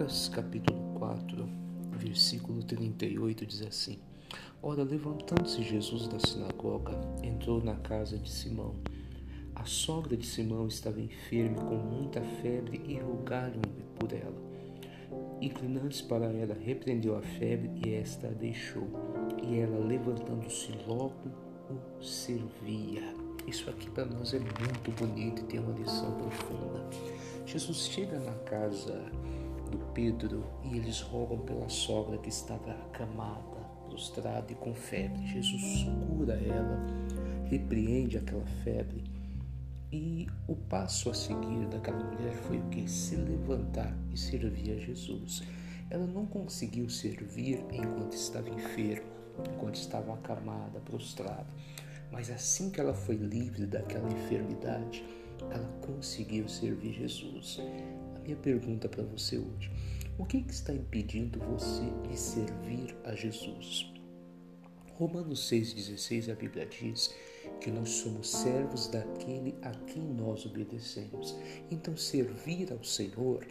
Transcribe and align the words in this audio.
Lucas 0.00 0.30
capítulo 0.30 0.94
4, 0.98 1.46
versículo 1.98 2.62
38 2.62 3.44
diz 3.44 3.60
assim: 3.60 3.98
Ora, 4.62 4.82
levantando-se 4.82 5.62
Jesus 5.62 6.08
da 6.08 6.18
sinagoga, 6.18 6.98
entrou 7.22 7.62
na 7.62 7.74
casa 7.76 8.16
de 8.16 8.30
Simão. 8.30 8.76
A 9.54 9.66
sogra 9.66 10.16
de 10.16 10.26
Simão 10.26 10.66
estava 10.68 11.02
enferma 11.02 11.62
com 11.66 11.76
muita 11.76 12.22
febre 12.40 12.80
e 12.88 12.98
rogaram-lhe 12.98 13.84
por 13.98 14.10
ela. 14.14 14.40
Inclinando-se 15.38 16.02
para 16.04 16.32
ela, 16.32 16.54
repreendeu 16.54 17.18
a 17.18 17.20
febre 17.20 17.70
e 17.84 17.92
esta 17.92 18.28
a 18.28 18.30
deixou. 18.30 18.88
E 19.42 19.58
ela, 19.58 19.84
levantando-se 19.84 20.72
logo, 20.86 21.28
o 21.68 22.02
servia. 22.02 23.02
Isso 23.46 23.68
aqui 23.68 23.90
para 23.90 24.06
nós 24.06 24.32
é 24.32 24.38
muito 24.38 24.92
bonito 24.92 25.42
e 25.42 25.44
tem 25.44 25.60
uma 25.60 25.78
lição 25.78 26.10
profunda. 26.16 26.88
Jesus 27.44 27.86
chega 27.86 28.18
na 28.18 28.32
casa 28.44 29.04
do 29.70 29.78
Pedro 29.92 30.44
e 30.64 30.76
eles 30.76 31.00
rogam 31.00 31.38
pela 31.38 31.68
sogra 31.68 32.18
que 32.18 32.28
estava 32.28 32.72
acamada, 32.72 33.56
prostrada 33.86 34.52
e 34.52 34.54
com 34.54 34.74
febre. 34.74 35.26
Jesus 35.26 35.86
cura 36.08 36.34
ela, 36.34 36.78
repreende 37.48 38.18
aquela 38.18 38.46
febre 38.64 39.04
e 39.92 40.28
o 40.46 40.54
passo 40.54 41.10
a 41.10 41.14
seguir 41.14 41.66
daquela 41.66 41.98
mulher 41.98 42.32
foi 42.32 42.58
o 42.58 42.68
que? 42.68 42.88
Se 42.88 43.16
levantar 43.16 43.92
e 44.12 44.16
servir 44.16 44.72
a 44.72 44.76
Jesus. 44.76 45.42
Ela 45.90 46.06
não 46.06 46.26
conseguiu 46.26 46.88
servir 46.88 47.64
enquanto 47.72 48.12
estava 48.12 48.48
enferma, 48.48 49.10
enquanto 49.52 49.74
estava 49.74 50.14
acamada, 50.14 50.78
prostrada. 50.80 51.48
Mas 52.12 52.30
assim 52.30 52.70
que 52.70 52.80
ela 52.80 52.94
foi 52.94 53.16
livre 53.16 53.66
daquela 53.66 54.08
enfermidade, 54.08 55.04
ela 55.50 55.68
conseguiu 55.80 56.48
servir 56.48 56.92
Jesus. 56.92 57.60
Minha 58.30 58.42
pergunta 58.42 58.88
para 58.88 59.02
você 59.02 59.38
hoje: 59.38 59.72
o 60.16 60.24
que, 60.24 60.40
que 60.40 60.52
está 60.52 60.72
impedindo 60.72 61.40
você 61.40 61.82
de 62.08 62.16
servir 62.16 62.96
a 63.02 63.12
Jesus? 63.12 63.92
Romanos 64.92 65.50
6,16 65.50 66.30
a 66.30 66.36
Bíblia 66.36 66.64
diz 66.64 67.12
que 67.60 67.72
nós 67.72 67.88
somos 67.88 68.30
servos 68.30 68.86
daquele 68.86 69.56
a 69.62 69.72
quem 69.72 70.04
nós 70.04 70.46
obedecemos. 70.46 71.36
Então, 71.72 71.96
servir 71.96 72.72
ao 72.72 72.84
Senhor 72.84 73.48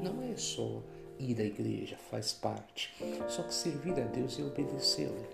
não 0.00 0.22
é 0.22 0.36
só 0.36 0.80
ir 1.18 1.40
à 1.40 1.44
igreja, 1.44 1.96
faz 1.96 2.32
parte. 2.32 2.94
Só 3.28 3.42
que 3.42 3.52
servir 3.52 3.98
a 3.98 4.06
Deus 4.06 4.38
é 4.38 4.44
obedecê-lo. 4.44 5.26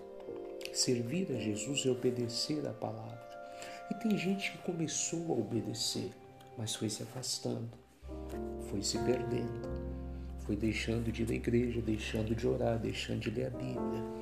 Servir 0.73 1.31
a 1.33 1.39
Jesus 1.39 1.85
é 1.85 1.91
obedecer 1.91 2.65
a 2.65 2.73
palavra. 2.73 3.29
E 3.91 3.93
tem 3.93 4.17
gente 4.17 4.53
que 4.53 4.57
começou 4.63 5.31
a 5.33 5.37
obedecer, 5.37 6.09
mas 6.57 6.73
foi 6.73 6.89
se 6.89 7.03
afastando, 7.03 7.69
foi 8.69 8.81
se 8.81 8.97
perdendo, 8.99 9.69
foi 10.39 10.55
deixando 10.55 11.11
de 11.11 11.23
ir 11.23 11.31
à 11.31 11.35
igreja, 11.35 11.81
deixando 11.81 12.35
de 12.35 12.47
orar, 12.47 12.79
deixando 12.79 13.19
de 13.19 13.29
ler 13.31 13.47
a 13.47 13.49
Bíblia 13.49 14.17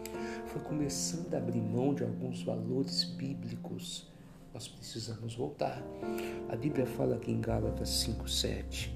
foi 0.55 0.61
começando 0.61 1.33
a 1.33 1.37
abrir 1.37 1.59
mão 1.59 1.93
de 1.93 2.03
alguns 2.03 2.41
valores 2.41 3.03
bíblicos. 3.03 4.07
Nós 4.53 4.69
precisamos 4.69 5.35
voltar. 5.35 5.83
A 6.47 6.55
Bíblia 6.55 6.85
fala 6.85 7.15
aqui 7.15 7.29
em 7.29 7.41
Gálatas 7.41 7.89
5,7: 8.07 8.89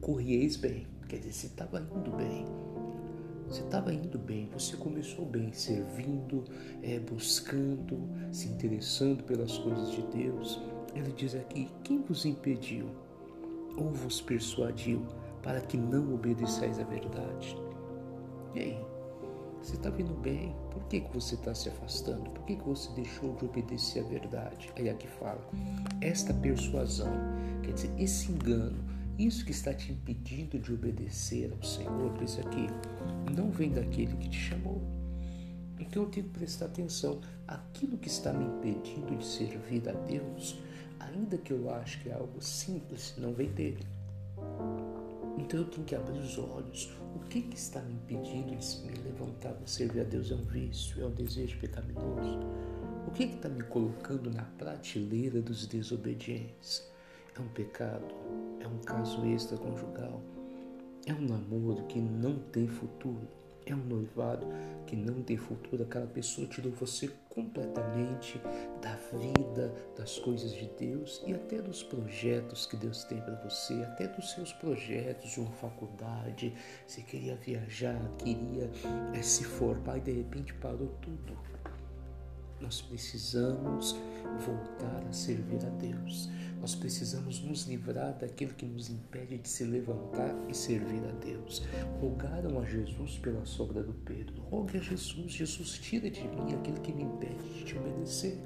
Corrieis 0.00 0.56
bem, 0.56 0.86
quer 1.06 1.18
dizer, 1.18 1.32
você 1.32 1.46
estava 1.46 1.80
indo 1.80 2.10
bem. 2.12 2.46
Você 3.48 3.60
estava 3.62 3.92
indo 3.92 4.18
bem, 4.18 4.48
você 4.50 4.76
começou 4.76 5.26
bem, 5.26 5.52
servindo, 5.52 6.44
é, 6.82 7.00
buscando, 7.00 8.08
se 8.32 8.48
interessando 8.48 9.24
pelas 9.24 9.58
coisas 9.58 9.90
de 9.90 10.02
Deus. 10.02 10.58
Ele 10.94 11.12
diz 11.12 11.34
aqui: 11.34 11.68
quem 11.84 12.00
vos 12.00 12.24
impediu 12.24 12.88
ou 13.80 13.90
vos 13.90 14.20
persuadiu 14.20 15.06
para 15.42 15.60
que 15.60 15.76
não 15.76 16.14
obedeçais 16.14 16.78
à 16.78 16.84
verdade? 16.84 17.56
E 18.54 18.60
aí? 18.60 18.90
Você 19.62 19.76
está 19.76 19.90
vindo 19.90 20.14
bem, 20.14 20.56
por 20.70 20.82
que, 20.84 21.00
que 21.00 21.14
você 21.14 21.34
está 21.34 21.54
se 21.54 21.68
afastando? 21.68 22.30
Por 22.30 22.44
que, 22.46 22.56
que 22.56 22.64
você 22.64 22.90
deixou 22.92 23.34
de 23.36 23.44
obedecer 23.44 24.02
à 24.02 24.08
verdade? 24.08 24.70
Aí 24.76 24.88
aqui 24.88 25.06
fala, 25.06 25.40
esta 26.00 26.32
persuasão, 26.32 27.12
quer 27.62 27.74
dizer, 27.74 27.90
esse 27.98 28.32
engano, 28.32 28.82
isso 29.18 29.44
que 29.44 29.50
está 29.50 29.74
te 29.74 29.92
impedindo 29.92 30.58
de 30.58 30.72
obedecer 30.72 31.52
ao 31.52 31.62
Senhor, 31.62 32.10
diz 32.18 32.38
aqui, 32.38 32.68
não 33.36 33.50
vem 33.50 33.70
daquele 33.70 34.16
que 34.16 34.30
te 34.30 34.38
chamou. 34.38 34.80
Então 35.78 36.04
eu 36.04 36.08
tenho 36.08 36.26
que 36.26 36.38
prestar 36.38 36.66
atenção. 36.66 37.20
Aquilo 37.46 37.98
que 37.98 38.08
está 38.08 38.32
me 38.32 38.46
impedindo 38.46 39.14
de 39.16 39.26
servir 39.26 39.86
a 39.88 39.92
Deus, 39.92 40.58
ainda 41.00 41.36
que 41.38 41.52
eu 41.52 41.72
ache 41.74 41.98
que 42.00 42.08
é 42.08 42.12
algo 42.12 42.40
simples, 42.40 43.14
não 43.18 43.32
vem 43.32 43.48
dele. 43.48 43.84
Então 45.38 45.60
eu 45.60 45.66
tenho 45.66 45.84
que 45.84 45.94
abrir 45.94 46.18
os 46.18 46.38
olhos. 46.38 46.92
O 47.14 47.18
que, 47.28 47.42
que 47.42 47.56
está 47.56 47.80
me 47.80 47.94
impedindo 47.94 48.54
de 48.54 48.78
me 48.80 48.94
levantar 49.02 49.52
para 49.52 49.66
servir 49.66 50.00
a 50.00 50.04
Deus? 50.04 50.30
É 50.30 50.34
um 50.34 50.44
vício? 50.44 51.02
É 51.02 51.06
um 51.06 51.10
desejo 51.10 51.58
pecaminoso? 51.58 52.38
O 53.06 53.10
que 53.10 53.24
está 53.24 53.48
me 53.48 53.62
colocando 53.64 54.30
na 54.30 54.44
prateleira 54.44 55.40
dos 55.40 55.66
desobedientes? 55.66 56.88
É 57.36 57.40
um 57.40 57.48
pecado? 57.48 58.06
É 58.60 58.68
um 58.68 58.78
caso 58.78 59.24
extraconjugal? 59.26 60.20
É 61.06 61.12
um 61.14 61.22
namoro 61.22 61.84
que 61.86 61.98
não 61.98 62.38
tem 62.52 62.68
futuro? 62.68 63.39
É 63.66 63.74
um 63.74 63.84
noivado 63.84 64.46
que 64.86 64.96
não 64.96 65.22
tem 65.22 65.36
futuro, 65.36 65.82
aquela 65.82 66.06
pessoa 66.06 66.46
tirou 66.46 66.72
você 66.72 67.10
completamente 67.28 68.40
da 68.82 68.94
vida, 69.16 69.72
das 69.96 70.18
coisas 70.18 70.52
de 70.52 70.68
Deus 70.78 71.22
e 71.26 71.32
até 71.32 71.62
dos 71.62 71.82
projetos 71.82 72.66
que 72.66 72.76
Deus 72.76 73.04
tem 73.04 73.20
para 73.20 73.34
você, 73.36 73.74
até 73.84 74.08
dos 74.08 74.32
seus 74.32 74.52
projetos 74.52 75.30
de 75.30 75.40
uma 75.40 75.52
faculdade. 75.52 76.52
Você 76.86 77.02
queria 77.02 77.36
viajar, 77.36 78.00
queria 78.18 78.70
é, 79.14 79.22
se 79.22 79.44
formar 79.44 79.98
e 79.98 80.00
de 80.00 80.12
repente 80.12 80.52
parou 80.54 80.88
tudo. 81.00 81.38
Nós 82.60 82.82
precisamos 82.82 83.96
voltar 84.44 85.02
a 85.08 85.12
servir 85.12 85.64
a 85.64 85.70
Deus. 85.70 86.28
Nós 86.60 86.74
precisamos 86.74 87.40
nos 87.40 87.64
livrar 87.66 88.12
daquilo 88.18 88.52
que 88.52 88.66
nos 88.66 88.90
impede 88.90 89.38
de 89.38 89.48
se 89.48 89.64
levantar 89.64 90.34
e 90.48 90.54
servir 90.54 91.02
a 91.08 91.12
Deus. 91.24 91.62
Rogaram 92.00 92.60
a 92.60 92.64
Jesus 92.66 93.18
pela 93.18 93.44
sogra 93.46 93.82
do 93.82 93.94
Pedro. 93.94 94.42
Rogue 94.42 94.76
a 94.76 94.80
Jesus, 94.80 95.32
Jesus, 95.32 95.78
tira 95.78 96.10
de 96.10 96.20
mim 96.20 96.54
aquilo 96.54 96.80
que 96.80 96.92
me 96.92 97.04
impede 97.04 97.42
de 97.54 97.64
te 97.64 97.78
obedecer, 97.78 98.38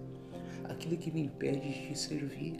aquilo 0.64 0.96
que 0.96 1.10
me 1.10 1.22
impede 1.22 1.60
de 1.60 1.88
te 1.88 1.98
servir, 1.98 2.56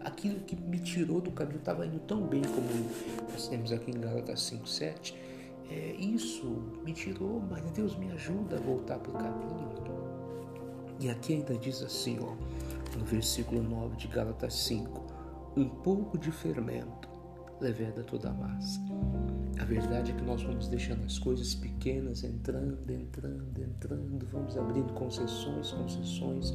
aquilo 0.00 0.40
que 0.40 0.56
me 0.56 0.80
tirou 0.80 1.20
do 1.20 1.30
caminho. 1.30 1.60
Estava 1.60 1.86
indo 1.86 2.00
tão 2.00 2.26
bem 2.26 2.42
como 2.42 3.30
nós 3.30 3.46
temos 3.46 3.70
aqui 3.70 3.92
em 3.92 4.00
Gálatas 4.00 4.42
5, 4.42 4.68
7. 4.68 5.14
É, 5.70 5.94
isso 5.98 6.46
me 6.84 6.92
tirou, 6.92 7.40
mas 7.48 7.62
Deus 7.70 7.96
me 7.96 8.10
ajuda 8.10 8.56
a 8.56 8.60
voltar 8.60 8.98
para 8.98 9.10
o 9.10 9.14
caminho. 9.14 10.05
E 10.98 11.10
aqui 11.10 11.34
ainda 11.34 11.54
diz 11.54 11.82
assim, 11.82 12.18
ó, 12.20 12.34
no 12.98 13.04
versículo 13.04 13.62
9 13.62 13.96
de 13.96 14.08
Gálatas 14.08 14.54
5, 14.54 15.04
um 15.56 15.68
pouco 15.68 16.16
de 16.16 16.30
fermento 16.32 17.08
leveda 17.60 18.02
toda 18.02 18.30
a 18.30 18.32
massa. 18.32 18.80
A 19.60 19.64
verdade 19.64 20.12
é 20.12 20.14
que 20.14 20.22
nós 20.22 20.42
vamos 20.42 20.68
deixando 20.68 21.04
as 21.04 21.18
coisas 21.18 21.54
pequenas 21.54 22.24
entrando, 22.24 22.90
entrando, 22.90 23.62
entrando, 23.62 24.26
vamos 24.26 24.56
abrindo 24.56 24.92
concessões, 24.94 25.70
concessões, 25.70 26.54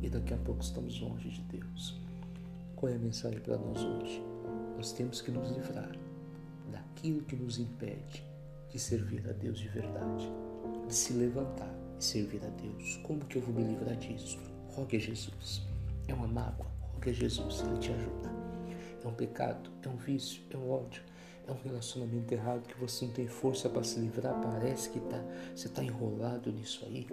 e 0.00 0.08
daqui 0.08 0.34
a 0.34 0.38
pouco 0.38 0.62
estamos 0.62 1.00
longe 1.00 1.28
de 1.28 1.42
Deus. 1.42 2.00
Qual 2.76 2.92
é 2.92 2.96
a 2.96 2.98
mensagem 2.98 3.40
para 3.40 3.56
nós 3.56 3.82
hoje? 3.82 4.22
Nós 4.76 4.92
temos 4.92 5.20
que 5.20 5.30
nos 5.30 5.50
livrar 5.50 5.92
daquilo 6.70 7.22
que 7.22 7.34
nos 7.34 7.58
impede 7.58 8.22
de 8.70 8.78
servir 8.78 9.28
a 9.28 9.32
Deus 9.32 9.58
de 9.58 9.68
verdade, 9.68 10.30
de 10.86 10.94
se 10.94 11.12
levantar 11.12 11.85
e 11.98 12.04
servir 12.04 12.42
a 12.44 12.48
Deus. 12.48 12.96
Como 12.98 13.24
que 13.24 13.36
eu 13.36 13.42
vou 13.42 13.54
me 13.54 13.64
livrar 13.64 13.96
disso? 13.96 14.38
Rogue 14.74 14.96
a 14.96 15.00
Jesus. 15.00 15.62
É 16.06 16.14
uma 16.14 16.26
mágoa, 16.26 16.66
rogue 16.92 17.10
a 17.10 17.12
Jesus, 17.12 17.62
Ele 17.62 17.78
te 17.78 17.92
ajuda. 17.92 18.30
É 19.02 19.08
um 19.08 19.14
pecado, 19.14 19.70
é 19.82 19.88
um 19.88 19.96
vício, 19.96 20.42
é 20.50 20.56
um 20.56 20.70
ódio, 20.70 21.02
é 21.46 21.52
um 21.52 21.58
relacionamento 21.64 22.32
errado 22.32 22.66
que 22.66 22.78
você 22.78 23.06
não 23.06 23.12
tem 23.12 23.26
força 23.26 23.68
para 23.68 23.84
se 23.84 23.98
livrar, 23.98 24.34
parece 24.40 24.90
que 24.90 25.00
tá, 25.00 25.22
você 25.54 25.68
está 25.68 25.82
enrolado 25.82 26.52
nisso 26.52 26.84
aí. 26.86 27.06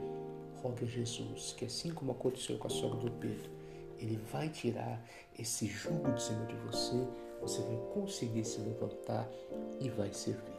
Rogue 0.61 0.85
a 0.85 0.87
Jesus, 0.87 1.53
que 1.57 1.65
assim 1.65 1.93
como 1.93 2.11
aconteceu 2.11 2.57
com 2.57 2.67
a 2.67 2.69
sogra 2.69 2.99
do 2.99 3.11
Pedro, 3.11 3.51
Ele 3.99 4.17
vai 4.31 4.49
tirar 4.49 5.01
esse 5.37 5.67
jugo 5.67 6.11
de 6.11 6.23
cima 6.23 6.45
de 6.45 6.55
você, 6.55 7.07
você 7.41 7.61
vai 7.61 7.77
conseguir 7.93 8.45
se 8.45 8.59
levantar 8.61 9.29
e 9.79 9.89
vai 9.89 10.11
servi-lo. 10.13 10.53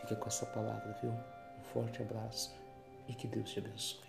Fica 0.00 0.16
com 0.16 0.28
essa 0.28 0.46
palavra, 0.46 0.96
viu? 1.00 1.10
Um 1.10 1.62
forte 1.72 2.02
abraço 2.02 2.65
e 3.08 3.14
que 3.14 3.26
Deus 3.26 3.50
te 3.50 3.58
abençoe. 3.58 4.05